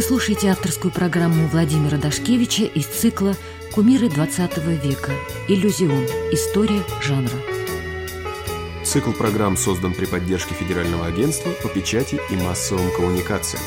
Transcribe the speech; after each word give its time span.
Вы 0.00 0.06
слушаете 0.06 0.48
авторскую 0.48 0.90
программу 0.90 1.46
Владимира 1.48 1.98
Дашкевича 1.98 2.62
из 2.62 2.86
цикла 2.86 3.36
«Кумиры 3.70 4.08
20 4.08 4.56
века. 4.82 5.12
Иллюзион. 5.46 6.06
История 6.32 6.82
жанра». 7.02 7.36
Цикл 8.82 9.12
программ 9.12 9.58
создан 9.58 9.92
при 9.92 10.06
поддержке 10.06 10.54
Федерального 10.54 11.04
агентства 11.04 11.50
по 11.62 11.68
печати 11.68 12.18
и 12.30 12.36
массовым 12.36 12.90
коммуникациям. 12.96 13.62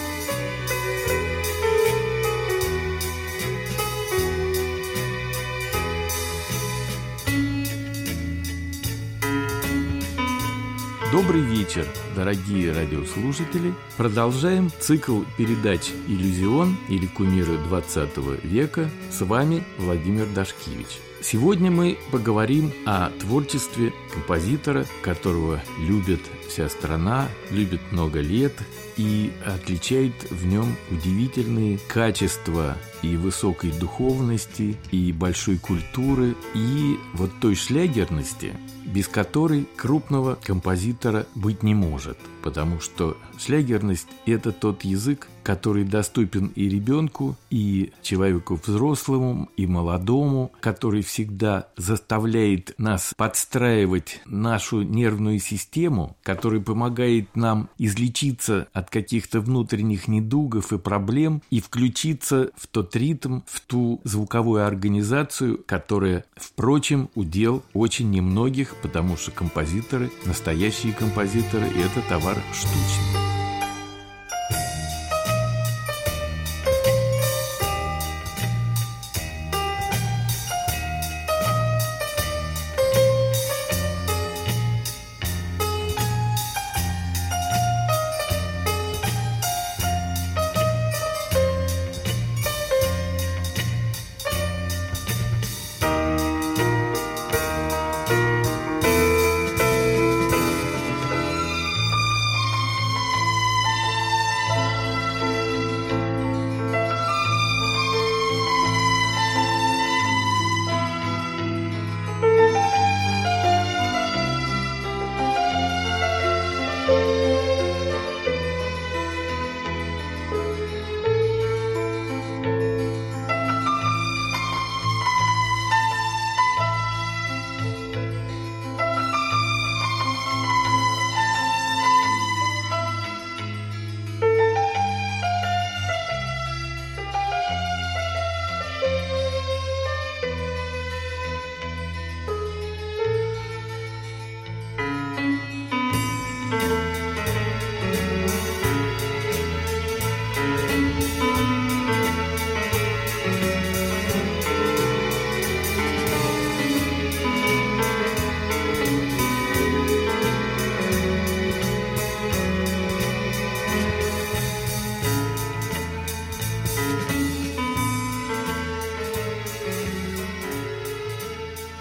Добрый 11.23 11.41
вечер, 11.41 11.87
дорогие 12.17 12.73
радиослушатели. 12.73 13.73
Продолжаем 13.95 14.69
цикл 14.81 15.21
передач 15.37 15.91
«Иллюзион» 16.09 16.75
или 16.89 17.05
«Кумиры 17.05 17.57
20 17.59 18.43
века». 18.43 18.89
С 19.09 19.21
вами 19.21 19.63
Владимир 19.77 20.25
Дашкевич. 20.25 20.99
Сегодня 21.21 21.71
мы 21.71 21.97
поговорим 22.11 22.73
о 22.85 23.09
творчестве 23.21 23.93
композитора, 24.11 24.85
которого 25.01 25.61
любит 25.79 26.19
вся 26.49 26.67
страна, 26.67 27.29
любит 27.51 27.79
много 27.91 28.19
лет 28.19 28.53
и 28.97 29.31
отличает 29.45 30.29
в 30.29 30.45
нем 30.45 30.75
удивительные 30.91 31.79
качества 31.87 32.75
и 33.03 33.17
высокой 33.17 33.71
духовности, 33.71 34.77
и 34.91 35.11
большой 35.11 35.57
культуры, 35.57 36.35
и 36.55 36.97
вот 37.13 37.31
той 37.39 37.55
шлягерности, 37.55 38.53
без 38.85 39.07
которой 39.07 39.67
крупного 39.75 40.35
композитора 40.35 41.27
быть 41.35 41.61
не 41.61 41.75
может, 41.75 42.17
потому 42.41 42.79
что 42.79 43.17
шлягерность– 43.37 44.07
это 44.25 44.51
тот 44.51 44.83
язык, 44.83 45.27
который 45.43 45.83
доступен 45.83 46.47
и 46.55 46.69
ребенку, 46.69 47.35
и 47.49 47.91
человеку 48.01 48.59
взрослому, 48.65 49.49
и 49.57 49.67
молодому, 49.67 50.51
который 50.59 51.01
всегда 51.01 51.67
заставляет 51.75 52.73
нас 52.77 53.13
подстраивать 53.15 54.21
нашу 54.25 54.81
нервную 54.81 55.39
систему, 55.39 56.15
который 56.23 56.61
помогает 56.61 57.35
нам 57.35 57.69
излечиться 57.77 58.67
от 58.73 58.89
каких-то 58.89 59.41
внутренних 59.41 60.07
недугов 60.07 60.71
и 60.71 60.77
проблем 60.77 61.41
и 61.49 61.59
включиться 61.59 62.51
в 62.55 62.67
тот 62.67 62.92
ритм, 62.95 63.41
в 63.45 63.61
ту 63.61 64.01
звуковую 64.03 64.65
организацию, 64.65 65.63
которая, 65.65 66.25
впрочем, 66.35 67.09
удел 67.15 67.63
очень 67.73 68.09
немногих, 68.11 68.75
потому 68.81 69.17
что 69.17 69.31
композиторы, 69.31 70.11
настоящие 70.25 70.93
композиторы– 70.93 71.65
это 71.67 72.07
товар 72.07 72.37
штучный. 72.53 73.22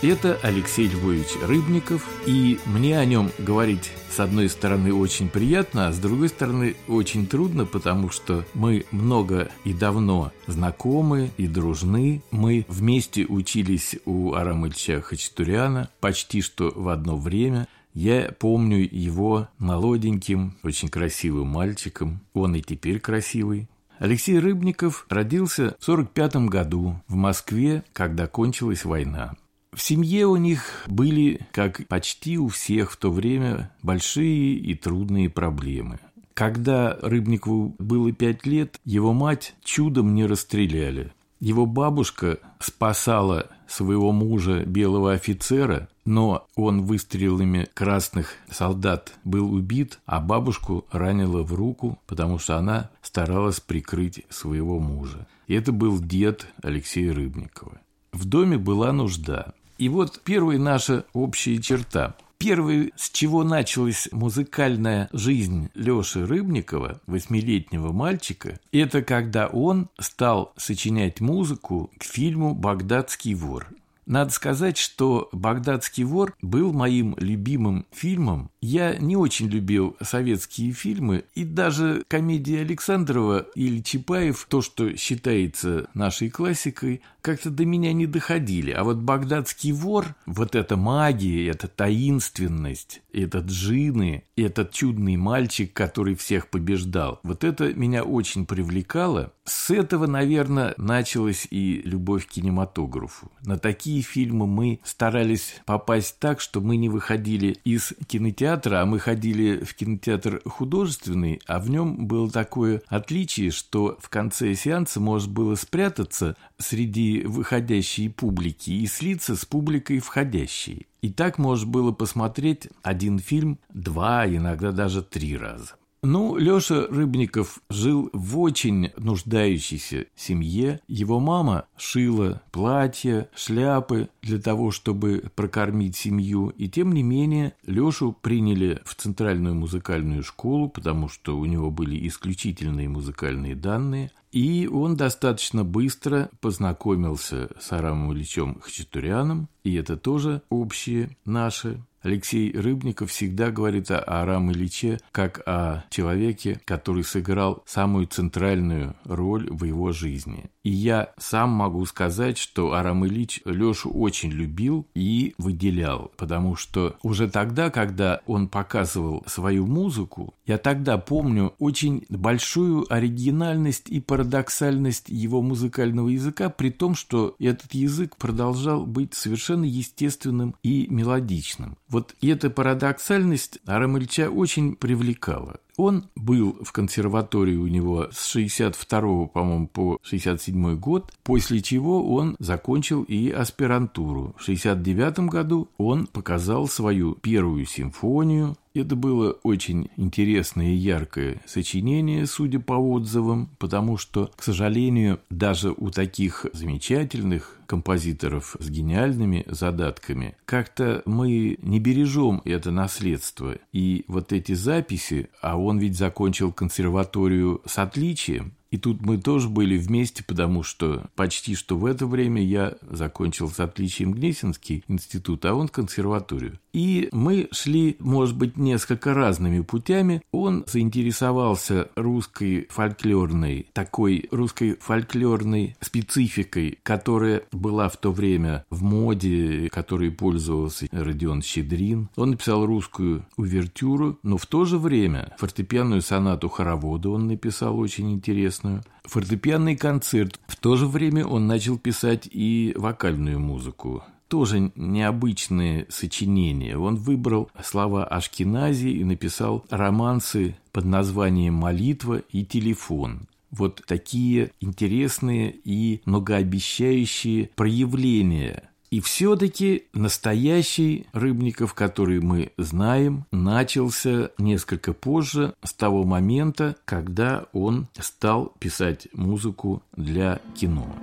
Это 0.02 0.36
Алексей 0.42 0.88
Львович 0.88 1.36
Рыбников, 1.46 2.08
и 2.26 2.58
мне 2.66 2.98
о 2.98 3.04
нем 3.04 3.30
говорить 3.38 3.92
с 4.10 4.18
одной 4.18 4.48
стороны 4.48 4.92
очень 4.92 5.28
приятно, 5.28 5.86
а 5.86 5.92
с 5.92 5.98
другой 6.00 6.28
стороны 6.28 6.74
очень 6.88 7.24
трудно, 7.28 7.66
потому 7.66 8.10
что 8.10 8.44
мы 8.52 8.84
много 8.90 9.48
и 9.62 9.72
давно 9.72 10.32
знакомы 10.48 11.30
и 11.36 11.46
дружны. 11.46 12.20
Мы 12.32 12.66
вместе 12.66 13.26
учились 13.26 13.94
у 14.04 14.34
Арама 14.34 14.66
Ильича 14.66 15.00
Хачатуряна 15.00 15.88
почти 16.00 16.42
что 16.42 16.72
в 16.74 16.88
одно 16.88 17.16
время. 17.16 17.68
Я 17.94 18.34
помню 18.36 18.78
его 18.78 19.46
молоденьким, 19.58 20.56
очень 20.64 20.88
красивым 20.88 21.46
мальчиком. 21.46 22.22
Он 22.34 22.56
и 22.56 22.60
теперь 22.60 22.98
красивый. 22.98 23.68
Алексей 24.00 24.40
Рыбников 24.40 25.06
родился 25.08 25.76
в 25.78 25.84
1945 25.84 26.48
году 26.48 27.00
в 27.06 27.14
Москве, 27.14 27.84
когда 27.92 28.26
кончилась 28.26 28.84
война. 28.84 29.36
В 29.74 29.80
семье 29.80 30.26
у 30.26 30.36
них 30.36 30.84
были, 30.86 31.46
как 31.50 31.86
почти 31.88 32.38
у 32.38 32.48
всех 32.48 32.92
в 32.92 32.96
то 32.98 33.10
время, 33.10 33.72
большие 33.82 34.54
и 34.54 34.74
трудные 34.74 35.30
проблемы. 35.30 35.98
Когда 36.34 36.98
Рыбникову 37.00 37.74
было 37.78 38.12
пять 38.12 38.46
лет, 38.46 38.78
его 38.84 39.14
мать 39.14 39.54
чудом 39.64 40.14
не 40.14 40.26
расстреляли. 40.26 41.12
Его 41.40 41.66
бабушка 41.66 42.38
спасала 42.60 43.48
своего 43.66 44.12
мужа, 44.12 44.64
белого 44.64 45.12
офицера, 45.12 45.88
но 46.04 46.46
он 46.54 46.82
выстрелами 46.82 47.68
красных 47.74 48.34
солдат 48.50 49.14
был 49.24 49.52
убит, 49.52 50.00
а 50.04 50.20
бабушку 50.20 50.84
ранила 50.92 51.42
в 51.42 51.54
руку, 51.54 51.98
потому 52.06 52.38
что 52.38 52.58
она 52.58 52.90
старалась 53.00 53.60
прикрыть 53.60 54.24
своего 54.28 54.78
мужа. 54.78 55.26
И 55.46 55.54
это 55.54 55.72
был 55.72 55.98
дед 55.98 56.46
Алексея 56.62 57.14
Рыбникова. 57.14 57.80
В 58.12 58.26
доме 58.26 58.58
была 58.58 58.92
нужда. 58.92 59.54
И 59.82 59.88
вот 59.88 60.20
первая 60.22 60.60
наша 60.60 61.06
общая 61.12 61.60
черта. 61.60 62.14
Первый, 62.38 62.92
с 62.94 63.10
чего 63.10 63.42
началась 63.42 64.08
музыкальная 64.12 65.08
жизнь 65.12 65.70
Лёши 65.74 66.24
Рыбникова, 66.24 67.00
восьмилетнего 67.08 67.90
мальчика, 67.90 68.60
это 68.70 69.02
когда 69.02 69.48
он 69.48 69.88
стал 69.98 70.52
сочинять 70.56 71.20
музыку 71.20 71.90
к 71.98 72.04
фильму 72.04 72.54
«Багдадский 72.54 73.34
вор». 73.34 73.66
Надо 74.06 74.30
сказать, 74.30 74.78
что 74.78 75.28
«Багдадский 75.32 76.04
вор» 76.04 76.34
был 76.42 76.72
моим 76.72 77.14
любимым 77.18 77.86
фильмом. 77.92 78.50
Я 78.60 78.96
не 78.96 79.16
очень 79.16 79.48
любил 79.48 79.96
советские 80.00 80.72
фильмы, 80.72 81.24
и 81.34 81.44
даже 81.44 82.04
комедия 82.08 82.60
Александрова 82.60 83.46
или 83.54 83.80
Чапаев, 83.80 84.46
то, 84.48 84.60
что 84.60 84.96
считается 84.96 85.88
нашей 85.94 86.30
классикой, 86.30 87.02
как-то 87.22 87.50
до 87.50 87.64
меня 87.64 87.92
не 87.92 88.06
доходили. 88.06 88.72
А 88.72 88.84
вот 88.84 88.98
«Багдадский 88.98 89.72
вор», 89.72 90.14
вот 90.26 90.54
эта 90.54 90.76
магия, 90.76 91.48
эта 91.48 91.68
таинственность, 91.68 93.00
этот 93.12 93.46
джины, 93.46 94.24
этот 94.36 94.72
чудный 94.72 95.16
мальчик, 95.16 95.72
который 95.72 96.16
всех 96.16 96.48
побеждал, 96.48 97.20
вот 97.22 97.44
это 97.44 97.72
меня 97.72 98.02
очень 98.02 98.44
привлекало. 98.44 99.32
С 99.44 99.70
этого, 99.70 100.06
наверное, 100.06 100.74
началась 100.76 101.46
и 101.50 101.82
любовь 101.84 102.26
к 102.26 102.30
кинематографу. 102.30 103.30
На 103.42 103.58
такие 103.58 104.02
фильмы 104.02 104.46
мы 104.46 104.80
старались 104.84 105.60
попасть 105.64 106.18
так, 106.18 106.40
что 106.40 106.60
мы 106.60 106.76
не 106.76 106.88
выходили 106.88 107.58
из 107.64 107.92
кинотеатра, 108.06 108.82
а 108.82 108.86
мы 108.86 108.98
ходили 108.98 109.64
в 109.64 109.74
кинотеатр 109.74 110.42
художественный, 110.44 111.40
а 111.46 111.60
в 111.60 111.70
нем 111.70 112.06
было 112.06 112.30
такое 112.30 112.82
отличие, 112.88 113.50
что 113.50 113.96
в 114.00 114.08
конце 114.08 114.54
сеанса 114.54 115.00
можно 115.00 115.32
было 115.32 115.54
спрятаться 115.54 116.36
среди 116.58 117.11
выходящей 117.20 118.08
публики 118.08 118.70
и 118.70 118.86
слиться 118.86 119.36
с 119.36 119.44
публикой 119.44 119.98
входящей. 119.98 120.86
И 121.02 121.10
так 121.10 121.38
можно 121.38 121.68
было 121.68 121.92
посмотреть 121.92 122.68
один 122.82 123.18
фильм 123.18 123.58
два, 123.68 124.26
иногда 124.26 124.72
даже 124.72 125.02
три 125.02 125.36
раза. 125.36 125.74
Ну, 126.04 126.36
Лёша 126.36 126.88
Рыбников 126.88 127.60
жил 127.70 128.10
в 128.12 128.40
очень 128.40 128.90
нуждающейся 128.96 130.06
семье. 130.16 130.80
Его 130.88 131.20
мама 131.20 131.66
шила 131.76 132.42
платья, 132.50 133.30
шляпы 133.36 134.08
для 134.20 134.40
того, 134.40 134.72
чтобы 134.72 135.30
прокормить 135.36 135.94
семью. 135.94 136.48
И 136.48 136.68
тем 136.68 136.92
не 136.92 137.04
менее, 137.04 137.54
Лёшу 137.64 138.16
приняли 138.20 138.80
в 138.84 138.96
Центральную 138.96 139.54
музыкальную 139.54 140.24
школу, 140.24 140.68
потому 140.68 141.08
что 141.08 141.38
у 141.38 141.44
него 141.44 141.70
были 141.70 142.08
исключительные 142.08 142.88
музыкальные 142.88 143.54
данные. 143.54 144.10
И 144.32 144.66
он 144.66 144.96
достаточно 144.96 145.62
быстро 145.62 146.30
познакомился 146.40 147.50
с 147.60 147.70
Арамом 147.70 148.12
Ильичем 148.12 148.60
Хачатуряном, 148.60 149.48
и 149.62 149.74
это 149.74 149.96
тоже 149.96 150.42
общее 150.48 151.16
наше 151.24 151.84
Алексей 152.02 152.52
Рыбников 152.52 153.10
всегда 153.10 153.50
говорит 153.50 153.90
о 153.90 154.02
Арам 154.06 154.50
Ильиче 154.50 154.98
как 155.12 155.40
о 155.46 155.84
человеке, 155.90 156.60
который 156.64 157.04
сыграл 157.04 157.62
самую 157.66 158.06
центральную 158.06 158.96
роль 159.04 159.48
в 159.50 159.64
его 159.64 159.92
жизни. 159.92 160.50
И 160.62 160.70
я 160.70 161.12
сам 161.18 161.50
могу 161.50 161.84
сказать, 161.86 162.38
что 162.38 162.72
Арам 162.72 163.04
Ильич 163.06 163.40
Лешу 163.44 163.90
очень 163.90 164.30
любил 164.30 164.86
и 164.94 165.34
выделял, 165.38 166.12
потому 166.16 166.54
что 166.54 166.96
уже 167.02 167.28
тогда, 167.28 167.70
когда 167.70 168.20
он 168.26 168.48
показывал 168.48 169.24
свою 169.26 169.66
музыку, 169.66 170.34
я 170.46 170.58
тогда 170.58 170.98
помню 170.98 171.54
очень 171.58 172.04
большую 172.08 172.92
оригинальность 172.92 173.88
и 173.88 174.00
парадоксальность 174.00 175.08
его 175.08 175.42
музыкального 175.42 176.08
языка, 176.08 176.48
при 176.48 176.70
том, 176.70 176.94
что 176.94 177.34
этот 177.38 177.74
язык 177.74 178.16
продолжал 178.16 178.86
быть 178.86 179.14
совершенно 179.14 179.64
естественным 179.64 180.54
и 180.62 180.86
мелодичным. 180.88 181.76
Вот 181.88 182.14
эта 182.20 182.50
парадоксальность 182.50 183.58
Арам 183.66 183.98
Ильича 183.98 184.30
очень 184.30 184.76
привлекала. 184.76 185.58
Он 185.76 186.04
был 186.16 186.58
в 186.62 186.72
консерватории 186.72 187.56
у 187.56 187.66
него 187.66 188.08
с 188.12 188.26
62 188.26 189.26
по-моему, 189.26 189.68
по 189.68 189.98
67 190.02 190.76
год, 190.76 191.12
после 191.22 191.62
чего 191.62 192.14
он 192.14 192.36
закончил 192.38 193.02
и 193.04 193.30
аспирантуру. 193.30 194.34
В 194.38 194.42
69 194.42 195.30
году 195.30 195.68
он 195.78 196.06
показал 196.06 196.68
свою 196.68 197.14
первую 197.14 197.64
симфонию, 197.64 198.56
это 198.74 198.96
было 198.96 199.32
очень 199.42 199.90
интересное 199.96 200.70
и 200.70 200.76
яркое 200.76 201.40
сочинение, 201.46 202.26
судя 202.26 202.60
по 202.60 202.74
отзывам, 202.74 203.50
потому 203.58 203.96
что, 203.96 204.30
к 204.36 204.42
сожалению, 204.42 205.20
даже 205.30 205.72
у 205.76 205.90
таких 205.90 206.46
замечательных 206.52 207.58
композиторов 207.66 208.56
с 208.58 208.68
гениальными 208.68 209.44
задатками, 209.46 210.36
как-то 210.44 211.02
мы 211.06 211.56
не 211.62 211.80
бережем 211.80 212.42
это 212.44 212.70
наследство. 212.70 213.56
И 213.72 214.04
вот 214.08 214.32
эти 214.32 214.52
записи, 214.52 215.30
а 215.40 215.56
он 215.56 215.78
ведь 215.78 215.96
закончил 215.96 216.52
консерваторию 216.52 217.62
с 217.64 217.78
отличием, 217.78 218.52
и 218.72 218.78
тут 218.78 219.02
мы 219.02 219.18
тоже 219.18 219.50
были 219.50 219.76
вместе, 219.76 220.24
потому 220.24 220.62
что 220.62 221.04
почти 221.14 221.54
что 221.54 221.76
в 221.76 221.84
это 221.84 222.06
время 222.06 222.42
я 222.42 222.74
закончил 222.90 223.50
с 223.50 223.60
отличием 223.60 224.12
Гнесинский 224.12 224.82
институт, 224.88 225.44
а 225.44 225.54
он 225.54 225.68
консерваторию. 225.68 226.58
И 226.72 227.10
мы 227.12 227.48
шли, 227.52 227.96
может 227.98 228.36
быть, 228.36 228.56
несколько 228.56 229.12
разными 229.12 229.60
путями. 229.60 230.22
Он 230.32 230.64
заинтересовался 230.66 231.90
русской 231.96 232.66
фольклорной, 232.70 233.66
такой 233.74 234.26
русской 234.30 234.78
фольклорной 234.80 235.76
спецификой, 235.80 236.78
которая 236.82 237.42
была 237.52 237.90
в 237.90 237.98
то 237.98 238.10
время 238.10 238.64
в 238.70 238.82
моде, 238.82 239.68
которой 239.70 240.10
пользовался 240.10 240.88
Родион 240.92 241.42
Щедрин. 241.42 242.08
Он 242.16 242.30
написал 242.30 242.64
русскую 242.64 243.26
увертюру, 243.36 244.18
но 244.22 244.38
в 244.38 244.46
то 244.46 244.64
же 244.64 244.78
время 244.78 245.34
фортепианную 245.36 246.00
сонату 246.00 246.48
хоровода 246.48 247.10
он 247.10 247.26
написал 247.26 247.78
очень 247.78 248.14
интересную. 248.62 248.82
Фортепианный 249.04 249.76
концерт. 249.76 250.40
В 250.46 250.56
то 250.56 250.76
же 250.76 250.86
время 250.86 251.26
он 251.26 251.46
начал 251.46 251.78
писать 251.78 252.28
и 252.30 252.72
вокальную 252.76 253.40
музыку 253.40 254.04
тоже 254.28 254.72
необычные 254.76 255.84
сочинения. 255.90 256.78
Он 256.78 256.96
выбрал 256.96 257.50
слова 257.62 258.06
Ашкенази 258.06 258.88
и 258.88 259.04
написал 259.04 259.66
романсы 259.68 260.56
под 260.72 260.86
названием 260.86 261.52
«Молитва» 261.52 262.22
и 262.30 262.42
«Телефон». 262.42 263.28
Вот 263.50 263.82
такие 263.86 264.52
интересные 264.58 265.54
и 265.64 266.00
многообещающие 266.06 267.50
проявления 267.54 268.70
и 268.92 269.00
все-таки 269.00 269.84
настоящий 269.94 271.06
Рыбников, 271.14 271.72
который 271.72 272.20
мы 272.20 272.52
знаем, 272.58 273.24
начался 273.32 274.30
несколько 274.36 274.92
позже, 274.92 275.54
с 275.64 275.72
того 275.72 276.04
момента, 276.04 276.76
когда 276.84 277.46
он 277.54 277.88
стал 277.98 278.52
писать 278.58 279.08
музыку 279.14 279.82
для 279.96 280.42
кино. 280.54 280.94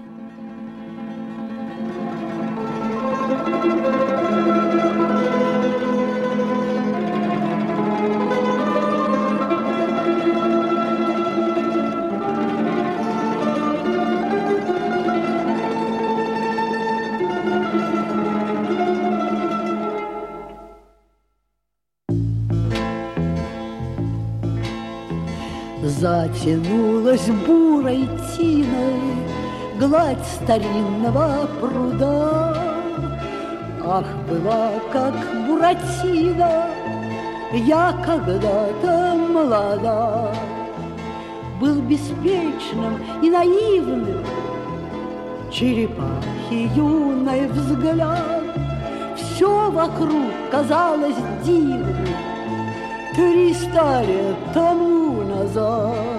Затянулась 26.29 27.27
бурой 27.48 28.07
тиной 28.36 29.00
Гладь 29.79 30.25
старинного 30.25 31.48
пруда. 31.59 32.55
Ах, 33.83 34.05
была 34.29 34.71
как 34.91 35.13
Буратино, 35.48 36.67
Я 37.53 37.93
когда-то 38.05 39.15
молода. 39.15 40.31
Был 41.59 41.81
беспечным 41.81 43.00
и 43.21 43.29
наивным, 43.29 44.24
Черепахи 45.51 46.69
юный 46.75 47.48
взгляд, 47.48 48.43
Все 49.15 49.71
вокруг 49.71 50.31
казалось 50.51 51.15
дивным, 51.43 52.07
Триста 53.15 54.03
лет 54.03 54.38
тому 54.53 55.24
назад. 55.24 56.19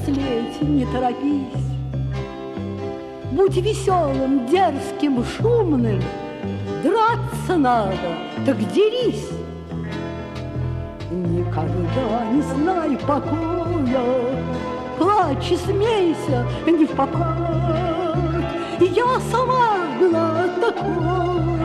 Взрослеть 0.00 0.62
не 0.62 0.86
торопись. 0.86 1.66
Будь 3.32 3.56
веселым, 3.56 4.46
дерзким, 4.46 5.24
шумным, 5.24 6.00
Драться 6.82 7.58
надо, 7.58 7.96
так 8.46 8.56
дерись. 8.72 9.28
Никогда 11.10 12.24
не 12.32 12.42
знай 12.42 12.96
покоя, 13.06 14.00
Плачь 14.98 15.52
и 15.52 15.56
смейся 15.56 16.46
не 16.66 16.86
в 16.86 16.90
покой. 16.90 17.24
Я 18.80 19.20
сама 19.30 19.76
была 20.00 20.48
такой 20.60 21.60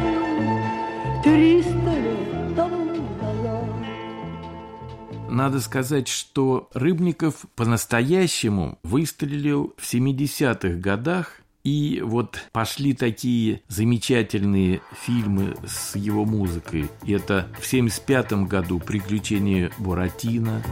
Триста 1.24 1.92
лет 2.04 2.56
тому. 2.56 2.95
Надо 5.36 5.60
сказать, 5.60 6.08
что 6.08 6.70
Рыбников 6.74 7.46
по-настоящему 7.58 8.80
выстрелил 8.84 9.74
в 9.75 9.84
70-х 9.84 10.80
годах 10.80 11.42
и 11.65 12.01
вот 12.01 12.39
пошли 12.54 12.94
такие 12.94 13.62
замечательные 13.68 14.80
фильмы 14.94 15.58
с 15.68 15.98
его 15.98 16.24
музыкой. 16.24 16.89
Это 17.06 17.50
в 17.60 17.68
1975 17.68 18.48
году 18.48 18.80
«Приключения 18.80 19.72
Буратино». 19.77 20.63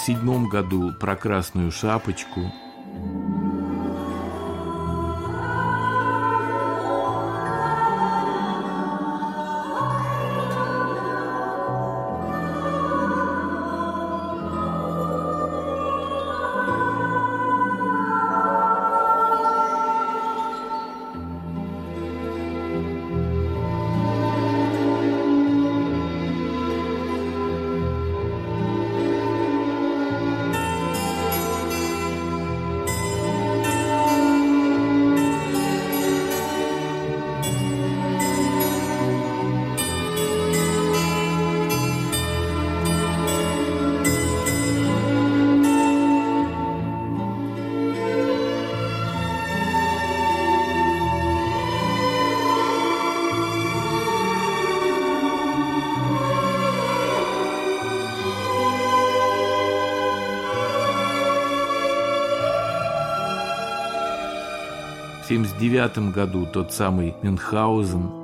В 0.00 0.02
1977 0.02 0.48
году 0.48 0.92
про 0.98 1.14
красную 1.14 1.70
шапочку. 1.70 2.50
1979 65.30 66.12
году 66.12 66.44
тот 66.44 66.72
самый 66.72 67.14
Мюнхгаузен. 67.22 68.19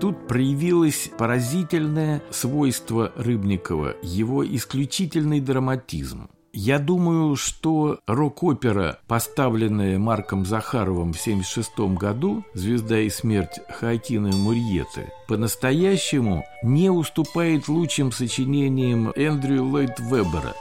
Тут 0.00 0.26
проявилось 0.26 1.10
поразительное 1.18 2.22
свойство 2.30 3.12
Рыбникова, 3.16 3.96
его 4.02 4.46
исключительный 4.46 5.40
драматизм. 5.40 6.30
Я 6.52 6.78
думаю, 6.78 7.36
что 7.36 8.00
рок-опера, 8.06 8.98
поставленная 9.06 9.98
Марком 9.98 10.46
Захаровым 10.46 11.12
в 11.12 11.20
1976 11.20 11.98
году 11.98 12.44
«Звезда 12.54 12.98
и 12.98 13.10
смерть» 13.10 13.60
Хоакина 13.68 14.34
Мурьеты, 14.34 15.12
по-настоящему 15.28 16.44
не 16.62 16.90
уступает 16.90 17.68
лучшим 17.68 18.10
сочинениям 18.10 19.12
Эндрю 19.14 19.64
Ллойд 19.64 20.00
Вебера. 20.00 20.56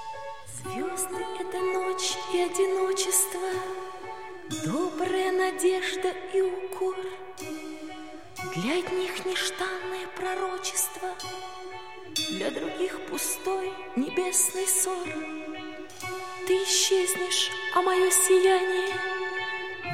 Звезды— 0.62 1.24
это 1.40 1.58
ночь 1.58 2.18
и 2.36 2.40
одиночество, 2.42 3.40
Добрая 4.66 5.32
надежда 5.32 6.12
и 6.34 6.42
укор. 6.42 6.96
Для 8.56 8.80
одних 8.80 9.09
нежданное 9.60 10.08
пророчество, 10.16 11.10
Для 12.30 12.52
других 12.52 13.00
пустой 13.10 13.72
небесный 13.96 14.68
ссор. 14.68 15.08
Ты 16.48 16.54
исчезнешь, 16.64 17.52
а 17.76 17.82
мое 17.82 18.10
сияние 18.10 18.94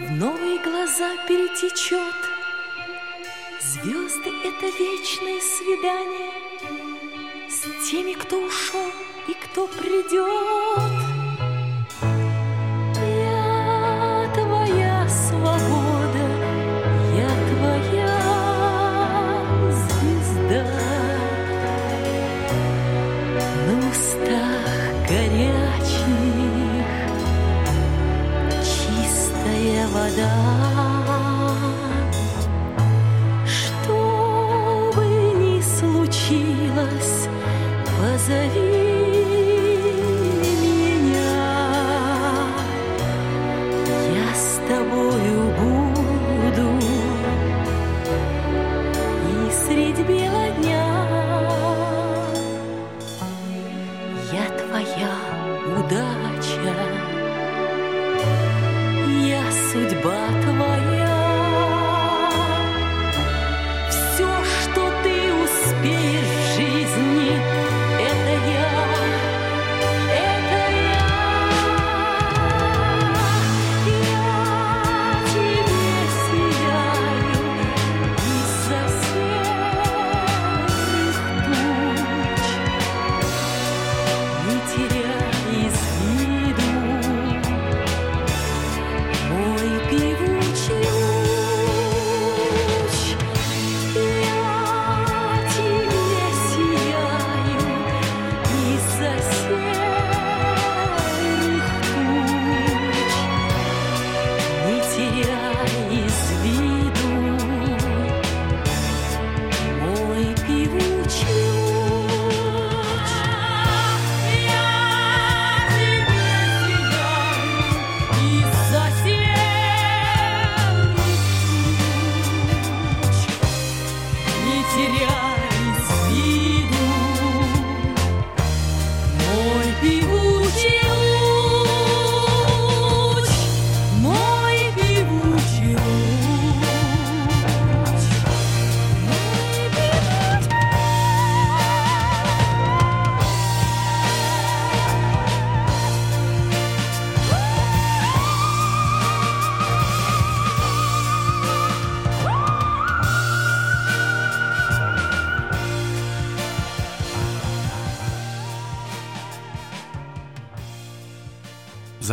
В 0.07 0.11
новые 0.11 0.59
глаза 0.59 1.15
перетечет. 1.27 2.15
Звезды— 3.61 4.29
это 4.43 4.65
вечное 4.65 5.41
свидание 5.41 6.31
С 7.49 7.89
теми, 7.89 8.13
кто 8.13 8.41
ушел 8.41 8.91
и 9.27 9.33
кто 9.33 9.67
придет. 9.67 10.94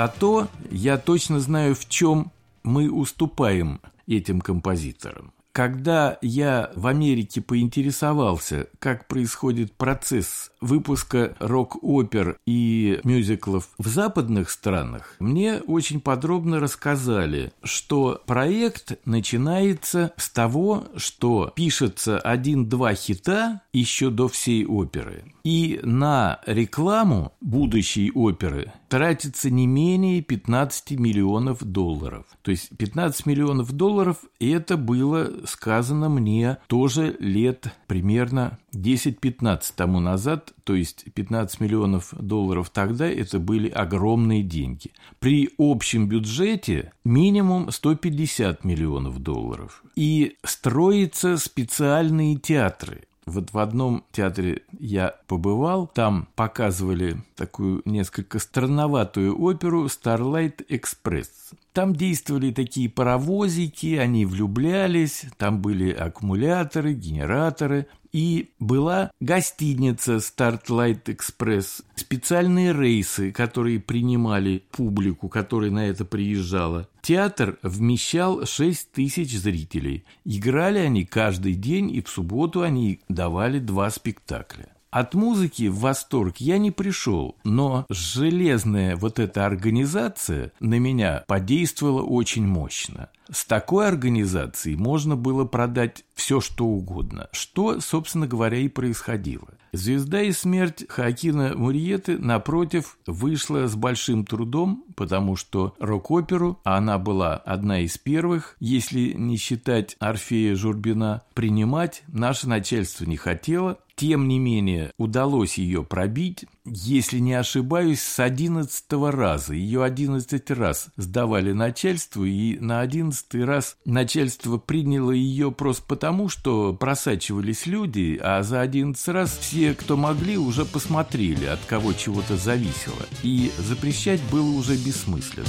Зато 0.02 0.48
я 0.72 0.98
точно 0.98 1.38
знаю, 1.38 1.74
в 1.74 1.88
чем 1.88 2.32
мы 2.64 2.90
уступаем 2.90 3.80
этим 4.08 4.40
композиторам. 4.40 5.32
Когда 5.52 6.16
я 6.22 6.70
в 6.74 6.86
Америке 6.86 7.42
поинтересовался, 7.42 8.68
как 8.78 9.06
происходит 9.06 9.72
процесс 9.74 10.50
выпуска 10.62 11.36
рок-опер 11.40 12.38
и 12.46 13.00
мюзиклов 13.04 13.68
в 13.76 13.86
западных 13.86 14.48
странах, 14.48 15.14
мне 15.18 15.58
очень 15.66 16.00
подробно 16.00 16.58
рассказали, 16.58 17.52
что 17.62 18.22
проект 18.24 18.98
начинается 19.04 20.14
с 20.16 20.30
того, 20.30 20.84
что 20.96 21.52
пишется 21.54 22.18
один-два 22.18 22.94
хита 22.94 23.60
еще 23.74 24.08
до 24.08 24.28
всей 24.28 24.64
оперы. 24.64 25.24
И 25.44 25.80
на 25.82 26.40
рекламу 26.46 27.32
будущей 27.40 28.10
оперы 28.12 28.72
тратится 28.88 29.50
не 29.50 29.66
менее 29.66 30.22
15 30.22 30.92
миллионов 30.92 31.64
долларов. 31.64 32.26
То 32.42 32.50
есть 32.52 32.70
15 32.76 33.26
миллионов 33.26 33.72
долларов 33.72 34.18
это 34.38 34.76
было 34.76 35.41
сказано 35.46 36.08
мне 36.08 36.58
тоже 36.66 37.16
лет 37.20 37.66
примерно 37.86 38.58
10-15 38.74 39.72
тому 39.76 40.00
назад, 40.00 40.52
то 40.64 40.74
есть 40.74 41.04
15 41.14 41.60
миллионов 41.60 42.14
долларов 42.18 42.70
тогда 42.70 43.06
это 43.06 43.38
были 43.38 43.68
огромные 43.68 44.42
деньги. 44.42 44.92
При 45.18 45.50
общем 45.58 46.08
бюджете 46.08 46.92
минимум 47.04 47.70
150 47.70 48.64
миллионов 48.64 49.18
долларов. 49.20 49.82
И 49.94 50.36
строятся 50.44 51.36
специальные 51.36 52.36
театры. 52.36 53.04
Вот 53.24 53.52
в 53.52 53.58
одном 53.58 54.04
театре 54.10 54.62
я 54.78 55.14
побывал, 55.28 55.86
там 55.86 56.28
показывали 56.34 57.22
такую 57.36 57.82
несколько 57.84 58.40
странноватую 58.40 59.40
оперу 59.40 59.86
«Starlight 59.86 60.66
Express». 60.68 61.28
Там 61.72 61.94
действовали 61.94 62.52
такие 62.52 62.90
паровозики, 62.90 63.96
они 63.96 64.26
влюблялись, 64.26 65.24
там 65.38 65.62
были 65.62 65.92
аккумуляторы, 65.92 66.94
генераторы, 66.94 67.86
и 68.12 68.50
была 68.58 69.10
гостиница 69.20 70.16
Starlight 70.16 71.04
Express, 71.04 71.82
специальные 71.94 72.72
рейсы, 72.72 73.32
которые 73.32 73.80
принимали 73.80 74.62
публику, 74.70 75.28
которая 75.28 75.70
на 75.70 75.88
это 75.88 76.04
приезжала. 76.04 76.88
Театр 77.00 77.58
вмещал 77.62 78.46
6 78.46 78.92
тысяч 78.92 79.36
зрителей. 79.38 80.04
Играли 80.24 80.78
они 80.78 81.04
каждый 81.04 81.54
день, 81.54 81.90
и 81.90 82.02
в 82.02 82.08
субботу 82.08 82.62
они 82.62 83.00
давали 83.08 83.58
два 83.58 83.90
спектакля. 83.90 84.68
От 84.92 85.14
музыки 85.14 85.68
в 85.68 85.78
восторг 85.78 86.36
я 86.36 86.58
не 86.58 86.70
пришел, 86.70 87.36
но 87.44 87.86
железная 87.88 88.94
вот 88.94 89.18
эта 89.18 89.46
организация 89.46 90.52
на 90.60 90.78
меня 90.78 91.24
подействовала 91.26 92.02
очень 92.02 92.46
мощно. 92.46 93.08
С 93.32 93.46
такой 93.46 93.88
организацией 93.88 94.76
можно 94.76 95.16
было 95.16 95.46
продать 95.46 96.04
все, 96.14 96.42
что 96.42 96.66
угодно, 96.66 97.28
что, 97.32 97.80
собственно 97.80 98.26
говоря, 98.26 98.58
и 98.58 98.68
происходило. 98.68 99.48
«Звезда 99.72 100.20
и 100.20 100.32
смерть» 100.32 100.84
Хакина 100.86 101.54
Мурьеты, 101.56 102.18
напротив, 102.18 102.98
вышла 103.06 103.68
с 103.68 103.74
большим 103.74 104.26
трудом, 104.26 104.84
потому 104.96 105.34
что 105.34 105.74
рок-оперу, 105.78 106.60
а 106.62 106.76
она 106.76 106.98
была 106.98 107.36
одна 107.36 107.80
из 107.80 107.96
первых, 107.96 108.54
если 108.60 109.14
не 109.14 109.38
считать 109.38 109.96
Орфея 109.98 110.54
Журбина, 110.54 111.22
принимать 111.32 112.02
наше 112.08 112.46
начальство 112.46 113.06
не 113.06 113.16
хотело, 113.16 113.78
тем 113.96 114.28
не 114.28 114.38
менее, 114.38 114.90
удалось 114.98 115.58
ее 115.58 115.84
пробить, 115.84 116.44
если 116.64 117.18
не 117.18 117.34
ошибаюсь, 117.34 118.00
с 118.00 118.20
одиннадцатого 118.20 119.10
раза. 119.10 119.54
Ее 119.54 119.82
одиннадцать 119.82 120.50
раз 120.50 120.88
сдавали 120.96 121.52
начальству, 121.52 122.24
и 122.24 122.58
на 122.58 122.80
одиннадцатый 122.80 123.44
раз 123.44 123.76
начальство 123.84 124.58
приняло 124.58 125.10
ее 125.10 125.50
просто 125.50 125.82
потому, 125.82 126.28
что 126.28 126.72
просачивались 126.72 127.66
люди, 127.66 128.18
а 128.22 128.42
за 128.42 128.60
одиннадцать 128.60 129.08
раз 129.08 129.36
все, 129.38 129.74
кто 129.74 129.96
могли, 129.96 130.36
уже 130.36 130.64
посмотрели, 130.64 131.46
от 131.46 131.60
кого 131.66 131.92
чего-то 131.92 132.36
зависело. 132.36 133.06
И 133.22 133.52
запрещать 133.58 134.20
было 134.30 134.50
уже 134.50 134.76
бессмысленно. 134.76 135.46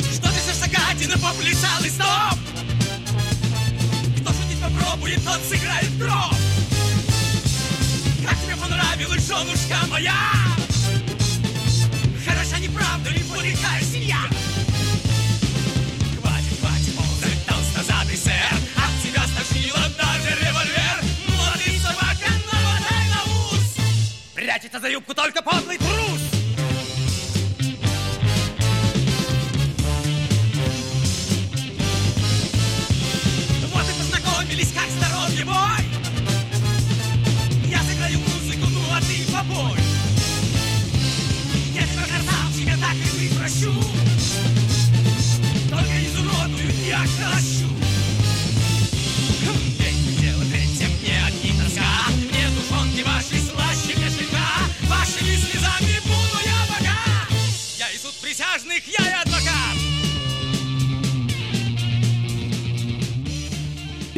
Что 0.00 0.28
ты 0.28 0.40
за 0.40 0.54
поплясал 1.14 1.84
и 1.84 1.88
стоп? 1.88 2.38
Кто 4.20 4.32
попробует, 4.62 5.22
тот 5.24 5.40
сыграет 5.42 5.98
гроб 5.98 6.43
понравилась 8.60 9.26
женушка 9.26 9.76
моя. 9.90 10.14
Хороша, 12.26 12.58
не 12.58 12.68
правда 12.68 13.10
ли, 13.10 13.22
плохая 13.22 13.82
семья? 13.82 14.16
Хватит, 16.20 16.58
хватит 16.60 16.96
ползать 16.96 17.46
толстозадый 17.46 18.16
сэр. 18.16 18.54
От 18.76 19.02
тебя 19.02 19.22
стошнило 19.26 19.78
даже 19.96 20.30
револьвер. 20.40 21.04
Молодый 21.28 21.78
собака, 21.78 22.30
намотай 22.52 23.08
на 23.08 23.22
ус. 23.52 23.74
Прячется 24.34 24.80
за 24.80 24.88
юбку 24.88 25.14
только 25.14 25.42
подлый 25.42 25.78
трус 25.78 26.33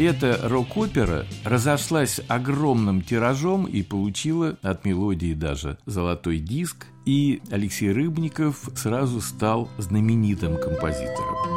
Эта 0.06 0.38
рок-опера 0.48 1.26
разошлась 1.44 2.20
огромным 2.28 3.02
тиражом 3.02 3.64
и 3.64 3.82
получила 3.82 4.56
от 4.62 4.84
мелодии 4.84 5.34
даже 5.34 5.78
золотой 5.84 6.38
диск, 6.38 6.86
и 7.04 7.42
Алексей 7.50 7.90
Рыбников 7.90 8.70
сразу 8.76 9.20
стал 9.20 9.68
знаменитым 9.78 10.58
композитором. 10.58 11.55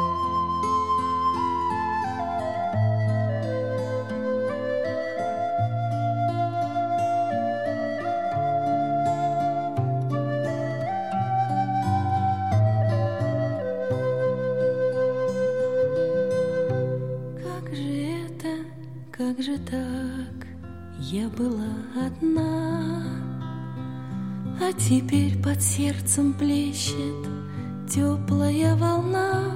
Плещет 26.90 27.26
теплая 27.88 28.76
волна. 28.76 29.52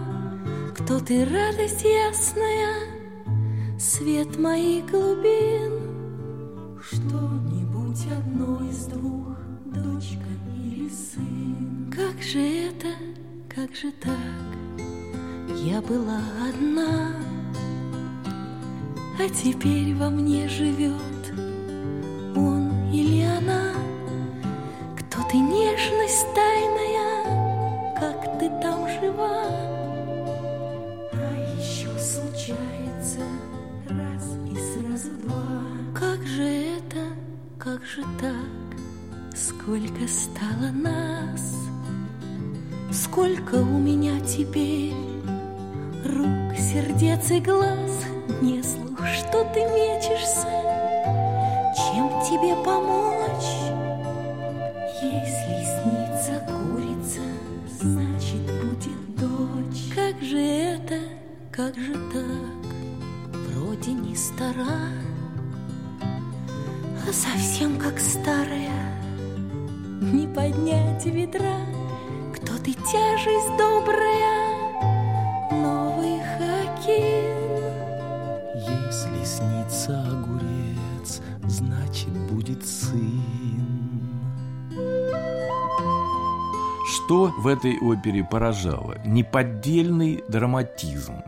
Кто 0.77 0.99
ты, 0.99 1.25
радость 1.25 1.85
ясная, 1.85 3.79
свет 3.79 4.39
моих 4.39 4.87
глубин? 4.91 6.81
Что-нибудь 6.83 8.07
одно 8.13 8.69
из 8.69 8.87
двух, 8.87 9.37
дочка 9.67 10.29
или 10.57 10.89
сын? 10.89 11.93
Как 11.95 12.23
же 12.23 12.41
это, 12.41 12.89
как 13.49 13.75
же 13.75 13.93
так? 13.93 14.13
Я 15.63 15.81
была 15.81 16.21
одна, 16.49 17.13
а 19.19 19.29
теперь 19.29 19.95
во 19.95 20.11
мне 20.11 20.49
живет 20.49 21.15
ты 25.35 25.41
нежность 25.41 26.33
тайная, 26.33 26.54
как 37.75 37.85
же 37.87 38.03
так? 38.21 39.37
Сколько 39.37 40.07
стало 40.07 40.71
нас? 40.73 41.57
Сколько 42.93 43.57
у 43.57 43.79
меня 43.79 44.21
теперь 44.21 44.93
рук, 46.05 46.57
сердец 46.57 47.31
и 47.33 47.41
глаз? 47.41 48.05
Не 48.41 48.63
слух, 48.63 49.01
что 49.09 49.45
ты 49.53 49.61
мечешься? 49.61 50.47
Чем 51.77 52.09
тебе 52.23 52.55
помочь? 52.65 53.51
Если 55.03 55.65
снится 55.75 56.47
курица, 56.47 57.23
значит 57.81 58.47
будет 58.63 59.17
дочь. 59.17 59.93
Как 59.95 60.23
же 60.23 60.39
это, 60.39 61.01
как 61.51 61.75
же 61.75 62.04
совсем 67.15 67.79
как 67.79 68.01
старая. 68.01 68.99
Не 70.01 70.27
поднять 70.27 71.07
ведра, 71.07 71.61
кто 72.35 72.59
ты 72.59 72.73
тяжесть 72.73 73.57
добрая, 73.57 74.83
новый 75.53 76.19
хакин. 76.21 77.55
Если 78.57 79.25
снится 79.25 80.03
огурец, 80.03 81.23
значит 81.45 82.11
будет 82.31 82.67
сын. 82.67 83.23
Что 86.95 87.33
в 87.39 87.47
этой 87.47 87.79
опере 87.79 88.25
поражало? 88.25 88.97
Неподдельный 89.05 90.25
драматизм 90.29 91.23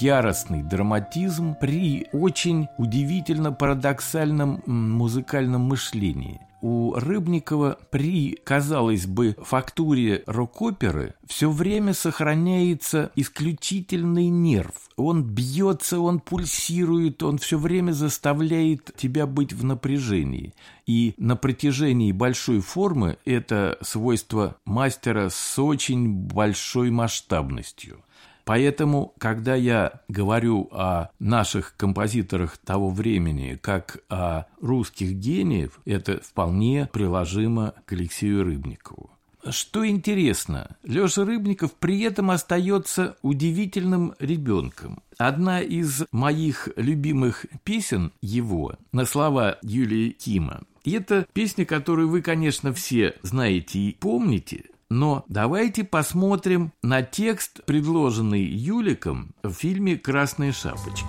яростный 0.00 0.62
драматизм 0.62 1.54
при 1.60 2.06
очень 2.12 2.68
удивительно 2.78 3.52
парадоксальном 3.52 4.62
музыкальном 4.66 5.62
мышлении. 5.62 6.40
У 6.62 6.94
Рыбникова 6.94 7.78
при, 7.90 8.32
казалось 8.42 9.06
бы, 9.06 9.36
фактуре 9.40 10.24
рок-оперы 10.26 11.14
все 11.26 11.50
время 11.50 11.94
сохраняется 11.94 13.12
исключительный 13.14 14.28
нерв. 14.28 14.72
Он 14.96 15.22
бьется, 15.22 16.00
он 16.00 16.18
пульсирует, 16.18 17.22
он 17.22 17.38
все 17.38 17.58
время 17.58 17.92
заставляет 17.92 18.90
тебя 18.96 19.26
быть 19.26 19.52
в 19.52 19.62
напряжении. 19.64 20.54
И 20.86 21.14
на 21.18 21.36
протяжении 21.36 22.10
большой 22.10 22.60
формы 22.60 23.18
это 23.26 23.78
свойство 23.82 24.56
мастера 24.64 25.28
с 25.28 25.58
очень 25.58 26.10
большой 26.14 26.90
масштабностью. 26.90 28.02
Поэтому, 28.46 29.12
когда 29.18 29.56
я 29.56 30.00
говорю 30.06 30.68
о 30.70 31.08
наших 31.18 31.74
композиторах 31.76 32.56
того 32.58 32.90
времени, 32.90 33.58
как 33.60 33.98
о 34.08 34.44
русских 34.60 35.14
гениев, 35.14 35.80
это 35.84 36.20
вполне 36.22 36.88
приложимо 36.92 37.74
к 37.86 37.92
Алексею 37.92 38.44
Рыбникову. 38.44 39.10
Что 39.50 39.86
интересно, 39.86 40.76
Леша 40.84 41.24
Рыбников 41.24 41.72
при 41.74 42.02
этом 42.02 42.30
остается 42.30 43.16
удивительным 43.22 44.14
ребенком. 44.20 45.02
Одна 45.18 45.60
из 45.60 46.04
моих 46.12 46.68
любимых 46.76 47.46
песен 47.64 48.12
его 48.22 48.76
на 48.92 49.06
слова 49.06 49.58
Юлии 49.62 50.10
Кима. 50.10 50.62
И 50.84 50.92
это 50.92 51.26
песня, 51.32 51.64
которую 51.64 52.08
вы, 52.08 52.22
конечно, 52.22 52.72
все 52.72 53.14
знаете 53.22 53.80
и 53.80 53.92
помните, 53.92 54.66
но 54.90 55.24
давайте 55.28 55.84
посмотрим 55.84 56.72
на 56.82 57.02
текст, 57.02 57.64
предложенный 57.64 58.42
Юликом 58.42 59.34
в 59.42 59.52
фильме 59.52 59.96
«Красная 59.96 60.52
шапочка». 60.52 61.08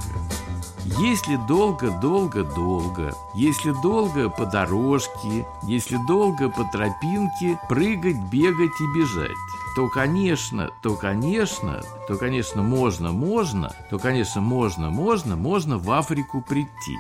Если 0.99 1.37
долго-долго-долго, 1.47 3.13
если 3.35 3.73
долго 3.83 4.29
по 4.29 4.45
дорожке, 4.45 5.45
если 5.67 5.97
долго 6.07 6.49
по 6.49 6.63
тропинке 6.63 7.59
прыгать, 7.67 8.15
бегать 8.31 8.71
и 8.79 8.97
бежать, 8.97 9.35
то, 9.75 9.89
конечно, 9.89 10.71
то, 10.81 10.95
конечно, 10.95 11.81
то, 12.07 12.15
конечно, 12.15 12.63
можно, 12.63 13.11
можно, 13.11 13.75
то, 13.89 13.99
конечно, 13.99 14.39
можно, 14.39 14.89
можно, 14.89 15.35
можно 15.35 15.77
в 15.77 15.91
Африку 15.91 16.41
прийти. 16.41 16.97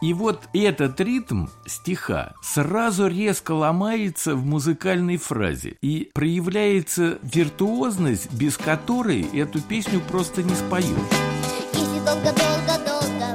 И 0.00 0.12
вот 0.12 0.44
этот 0.52 1.00
ритм 1.00 1.48
стиха 1.66 2.32
сразу 2.40 3.08
резко 3.08 3.50
ломается 3.50 4.36
в 4.36 4.44
музыкальной 4.44 5.16
фразе 5.16 5.76
и 5.82 6.10
проявляется 6.14 7.18
виртуозность, 7.22 8.32
без 8.32 8.56
которой 8.56 9.22
эту 9.36 9.60
песню 9.60 10.00
просто 10.00 10.44
не 10.44 10.54
споешь. 10.54 10.86
Если 11.72 11.98
долго-долго-долго, 12.04 13.26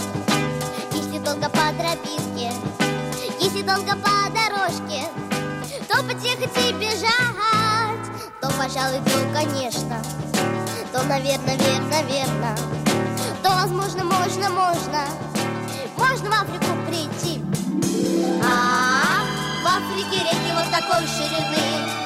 если 0.93 1.17
долго 1.19 1.49
по 1.49 1.73
тропинке, 1.77 2.53
если 3.41 3.61
долго 3.61 3.97
по 3.97 4.31
дорожке, 4.31 5.03
то 5.89 6.01
потихо 6.03 6.47
бежать, 6.79 8.13
то, 8.39 8.47
пожалуй, 8.57 8.99
то, 9.03 9.33
конечно, 9.33 10.01
то, 10.93 11.03
наверное, 11.03 11.57
верно, 11.57 12.03
верно, 12.07 12.55
то, 13.43 13.49
возможно, 13.49 14.05
можно, 14.05 14.49
можно, 14.49 15.32
можно 15.97 16.29
в 16.29 16.33
Африку 16.33 16.75
прийти. 16.87 17.41
А, 18.43 19.23
в 19.63 19.67
Африке 19.67 20.23
реки 20.23 20.53
вот 20.53 20.71
такой 20.71 21.07
ширины. 21.07 22.02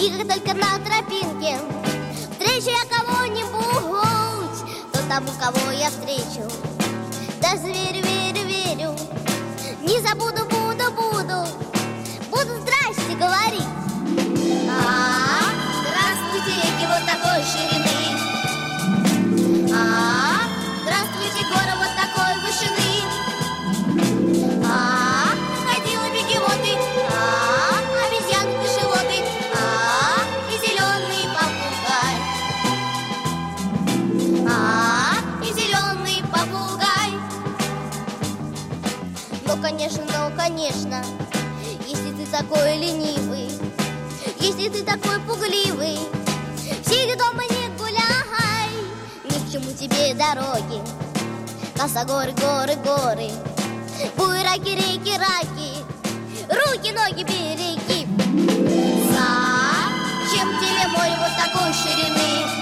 И 0.00 0.10
как 0.10 0.28
только 0.28 0.54
на 0.54 0.78
тропинке. 0.78 1.58
Встречу 2.30 2.70
я 2.70 2.84
кого-нибудь, 2.96 4.58
то 4.92 4.98
тому, 5.08 5.28
кого 5.40 5.72
я 5.72 5.90
встречу. 5.90 6.48
Даже 7.40 7.66
верю, 7.66 8.04
верю, 8.06 8.46
верю, 8.46 8.96
не 9.82 10.00
забуду, 10.00 10.57
такой 42.38 42.76
ленивый, 42.76 43.50
если 44.38 44.68
ты 44.68 44.84
такой 44.84 45.18
пугливый, 45.26 45.98
сиди 46.86 47.16
дома 47.16 47.42
не 47.42 47.68
гуляй, 47.76 48.70
ни 49.24 49.30
к 49.30 49.50
чему 49.50 49.72
тебе 49.72 50.14
дороги, 50.14 50.80
косогоры, 51.76 52.32
горы, 52.32 52.76
горы. 52.76 53.30
Буйраки, 54.16 54.70
реки, 54.70 55.18
раки, 55.18 55.82
руки, 56.48 56.92
ноги 56.92 57.24
береги. 57.24 58.06
Зачем 59.10 60.48
тебе 60.60 60.86
море 60.92 61.16
вот 61.18 61.34
такой 61.36 61.72
ширины? 61.72 62.57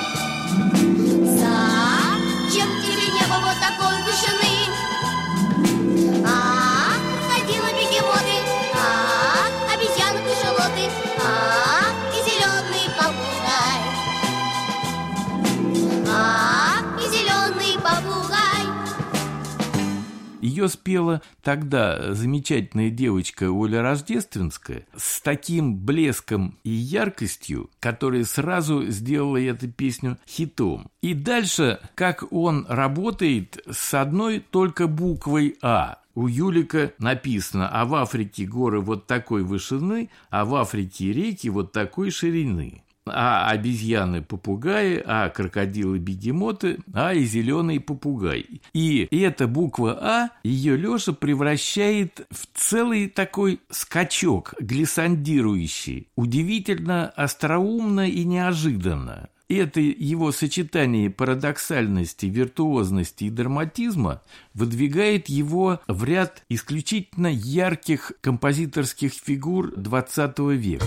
Ее 20.56 20.70
спела 20.70 21.20
тогда 21.42 22.14
замечательная 22.14 22.88
девочка 22.88 23.50
Оля 23.50 23.82
Рождественская 23.82 24.86
с 24.96 25.20
таким 25.20 25.76
блеском 25.76 26.58
и 26.64 26.70
яркостью, 26.70 27.68
которая 27.78 28.24
сразу 28.24 28.86
сделала 28.86 29.36
эту 29.36 29.68
песню 29.68 30.16
хитом. 30.26 30.90
И 31.02 31.12
дальше, 31.12 31.78
как 31.94 32.32
он 32.32 32.64
работает 32.70 33.62
с 33.70 33.92
одной 33.92 34.40
только 34.40 34.86
буквой 34.86 35.58
«А». 35.60 35.98
У 36.14 36.26
Юлика 36.26 36.94
написано, 36.98 37.68
а 37.68 37.84
в 37.84 37.94
Африке 37.94 38.46
горы 38.46 38.80
вот 38.80 39.06
такой 39.06 39.44
вышины, 39.44 40.08
а 40.30 40.46
в 40.46 40.54
Африке 40.54 41.12
реки 41.12 41.50
вот 41.50 41.72
такой 41.72 42.10
ширины 42.10 42.82
а 43.06 43.48
обезьяны 43.50 44.22
попугаи, 44.22 45.02
а 45.04 45.28
крокодилы 45.30 45.98
бегемоты, 45.98 46.78
а 46.92 47.14
и 47.14 47.24
зеленый 47.24 47.80
попугай. 47.80 48.60
И 48.72 49.08
эта 49.10 49.46
буква 49.46 49.98
А 50.00 50.28
ее 50.42 50.76
Леша 50.76 51.12
превращает 51.12 52.26
в 52.30 52.46
целый 52.54 53.08
такой 53.08 53.60
скачок, 53.70 54.54
глиссандирующий, 54.60 56.08
удивительно 56.16 57.08
остроумно 57.08 58.08
и 58.08 58.24
неожиданно. 58.24 59.28
это 59.48 59.80
его 59.80 60.32
сочетание 60.32 61.08
парадоксальности, 61.08 62.26
виртуозности 62.26 63.24
и 63.24 63.30
драматизма 63.30 64.22
выдвигает 64.54 65.28
его 65.28 65.80
в 65.86 66.04
ряд 66.04 66.42
исключительно 66.48 67.28
ярких 67.28 68.12
композиторских 68.20 69.12
фигур 69.12 69.72
XX 69.74 70.56
века. 70.56 70.86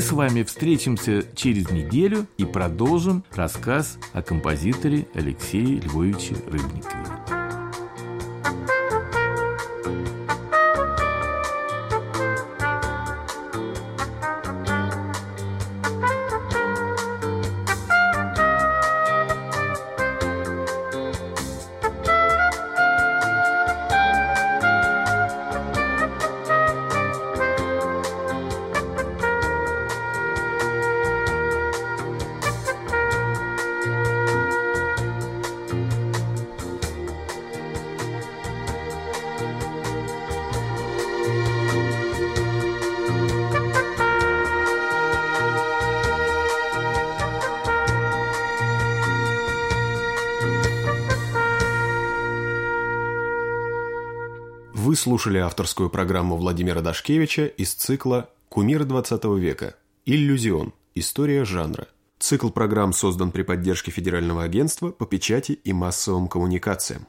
Мы 0.00 0.06
с 0.06 0.12
вами 0.12 0.44
встретимся 0.44 1.26
через 1.36 1.70
неделю 1.70 2.26
и 2.38 2.46
продолжим 2.46 3.22
рассказ 3.34 3.98
о 4.14 4.22
композиторе 4.22 5.06
Алексее 5.12 5.78
Львовиче 5.78 6.36
Рыбникове. 6.46 6.99
Слушали 55.00 55.38
авторскую 55.38 55.88
программу 55.88 56.36
Владимира 56.36 56.82
Дашкевича 56.82 57.46
из 57.46 57.72
цикла 57.72 58.28
«Кумир 58.50 58.82
XX 58.82 59.38
века. 59.38 59.74
Иллюзион. 60.04 60.74
История 60.94 61.46
жанра». 61.46 61.88
Цикл 62.18 62.50
программ 62.50 62.92
создан 62.92 63.30
при 63.32 63.42
поддержке 63.42 63.90
Федерального 63.90 64.42
агентства 64.42 64.90
по 64.90 65.06
печати 65.06 65.52
и 65.52 65.72
массовым 65.72 66.28
коммуникациям. 66.28 67.06